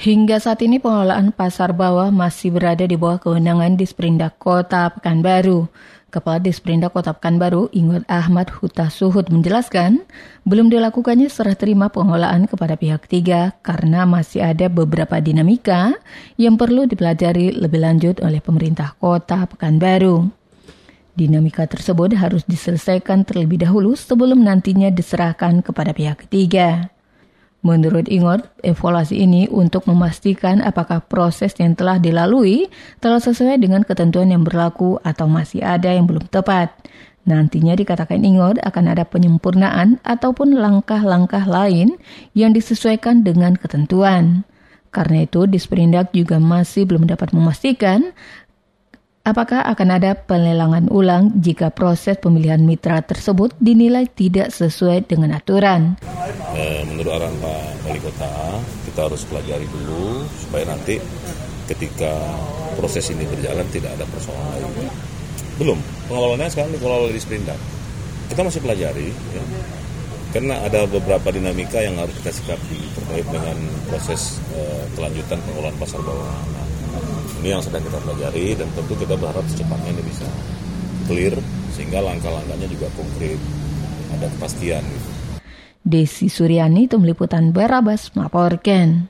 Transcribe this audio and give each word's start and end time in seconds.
Hingga 0.00 0.40
saat 0.40 0.64
ini 0.64 0.80
pengelolaan 0.80 1.28
pasar 1.28 1.76
bawah 1.76 2.08
masih 2.08 2.56
berada 2.56 2.88
di 2.88 2.96
bawah 2.96 3.20
kewenangan 3.20 3.76
Disperindak 3.76 4.40
Kota 4.40 4.88
Pekanbaru. 4.96 5.68
Kepala 6.08 6.40
Disperindak 6.40 6.96
Kota 6.96 7.12
Pekanbaru, 7.12 7.68
Ingot 7.76 8.08
Ahmad 8.08 8.48
Huta 8.48 8.88
Suhud 8.88 9.28
menjelaskan, 9.28 10.00
belum 10.48 10.72
dilakukannya 10.72 11.28
serah 11.28 11.52
terima 11.52 11.92
pengelolaan 11.92 12.48
kepada 12.48 12.80
pihak 12.80 13.04
ketiga 13.04 13.52
karena 13.60 14.08
masih 14.08 14.40
ada 14.40 14.72
beberapa 14.72 15.20
dinamika 15.20 15.92
yang 16.40 16.56
perlu 16.56 16.88
dipelajari 16.88 17.52
lebih 17.52 17.84
lanjut 17.84 18.24
oleh 18.24 18.40
pemerintah 18.40 18.96
Kota 18.96 19.44
Pekanbaru. 19.52 20.32
Dinamika 21.12 21.68
tersebut 21.68 22.16
harus 22.16 22.48
diselesaikan 22.48 23.28
terlebih 23.28 23.68
dahulu 23.68 23.92
sebelum 23.92 24.40
nantinya 24.48 24.88
diserahkan 24.88 25.60
kepada 25.60 25.92
pihak 25.92 26.24
ketiga. 26.24 26.88
Menurut 27.60 28.08
Ingot, 28.08 28.48
evaluasi 28.64 29.20
ini 29.20 29.44
untuk 29.52 29.84
memastikan 29.84 30.64
apakah 30.64 31.04
proses 31.04 31.52
yang 31.60 31.76
telah 31.76 32.00
dilalui 32.00 32.72
telah 33.04 33.20
sesuai 33.20 33.60
dengan 33.60 33.84
ketentuan 33.84 34.32
yang 34.32 34.48
berlaku 34.48 34.96
atau 35.04 35.28
masih 35.28 35.60
ada 35.60 35.92
yang 35.92 36.08
belum 36.08 36.24
tepat. 36.32 36.72
Nantinya 37.28 37.76
dikatakan 37.76 38.24
Ingot 38.24 38.56
akan 38.64 38.96
ada 38.96 39.04
penyempurnaan 39.04 40.00
ataupun 40.08 40.56
langkah-langkah 40.56 41.44
lain 41.44 42.00
yang 42.32 42.56
disesuaikan 42.56 43.20
dengan 43.20 43.60
ketentuan. 43.60 44.48
Karena 44.88 45.28
itu, 45.28 45.44
Disperindak 45.44 46.16
juga 46.16 46.40
masih 46.40 46.88
belum 46.88 47.06
dapat 47.12 47.36
memastikan 47.36 48.16
Apakah 49.20 49.60
akan 49.68 50.00
ada 50.00 50.16
pelelangan 50.16 50.88
ulang 50.88 51.36
jika 51.44 51.68
proses 51.68 52.16
pemilihan 52.16 52.56
mitra 52.64 53.04
tersebut 53.04 53.52
dinilai 53.60 54.08
tidak 54.08 54.48
sesuai 54.48 55.12
dengan 55.12 55.36
aturan? 55.36 56.00
Eh, 56.50 56.82
menurut 56.82 57.14
arahan 57.14 57.36
Pak 57.38 57.86
Wali 57.86 58.00
Kota, 58.02 58.58
kita 58.82 59.06
harus 59.06 59.22
pelajari 59.30 59.66
dulu 59.70 60.26
supaya 60.34 60.66
nanti 60.66 60.98
ketika 61.70 62.10
proses 62.74 63.06
ini 63.14 63.22
berjalan 63.22 63.62
tidak 63.70 63.94
ada 63.94 64.02
persoalan 64.10 64.58
lain. 64.58 64.90
Belum, 65.62 65.78
pengelolaannya 66.10 66.50
sekarang 66.50 66.74
dikelola 66.74 67.14
di 67.14 67.22
Sprindak. 67.22 67.60
Kita 68.34 68.42
masih 68.42 68.62
pelajari, 68.66 69.10
ya. 69.10 69.42
karena 70.34 70.58
ada 70.66 70.86
beberapa 70.90 71.30
dinamika 71.30 71.82
yang 71.82 71.98
harus 71.98 72.14
kita 72.22 72.34
sikapi 72.34 72.78
terkait 72.98 73.26
dengan 73.30 73.54
proses 73.86 74.42
eh, 74.54 74.84
kelanjutan 74.98 75.38
pengelolaan 75.46 75.78
pasar 75.78 76.02
bawah. 76.02 76.34
Nah, 76.50 76.66
ini 77.42 77.54
yang 77.54 77.62
sedang 77.62 77.86
kita 77.86 77.98
pelajari 78.02 78.58
dan 78.58 78.66
tentu 78.74 78.94
kita 78.98 79.14
berharap 79.14 79.46
secepatnya 79.46 79.90
ini 79.94 80.02
bisa 80.02 80.26
clear 81.06 81.34
sehingga 81.78 82.02
langkah-langkahnya 82.02 82.66
juga 82.66 82.90
konkret 82.98 83.38
ada 84.18 84.26
kepastian 84.34 84.82
gitu. 84.82 85.19
Desi 85.90 86.30
Suryani, 86.30 86.86
Tim 86.86 87.02
Liputan 87.02 87.50
Barabas 87.50 88.14
melaporkan. 88.14 89.09